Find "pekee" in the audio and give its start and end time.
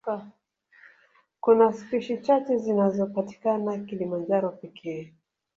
4.49-5.13